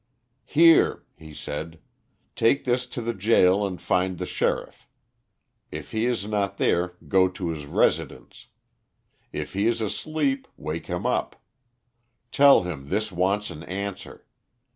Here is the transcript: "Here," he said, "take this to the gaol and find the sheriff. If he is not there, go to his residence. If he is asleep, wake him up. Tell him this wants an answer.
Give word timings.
"Here," 0.47 1.03
he 1.15 1.31
said, 1.31 1.79
"take 2.35 2.63
this 2.65 2.87
to 2.87 3.03
the 3.03 3.13
gaol 3.13 3.67
and 3.67 3.79
find 3.79 4.17
the 4.17 4.25
sheriff. 4.25 4.87
If 5.69 5.91
he 5.91 6.07
is 6.07 6.25
not 6.27 6.57
there, 6.57 6.95
go 7.07 7.27
to 7.29 7.49
his 7.49 7.67
residence. 7.67 8.47
If 9.31 9.53
he 9.53 9.67
is 9.67 9.79
asleep, 9.79 10.47
wake 10.57 10.87
him 10.87 11.05
up. 11.05 11.35
Tell 12.31 12.63
him 12.63 12.89
this 12.89 13.11
wants 13.11 13.51
an 13.51 13.61
answer. 13.65 14.25